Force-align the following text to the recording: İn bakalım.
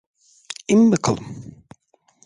İn 0.67 0.91
bakalım. 0.91 1.55